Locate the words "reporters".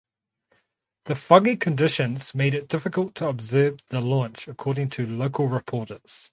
5.47-6.29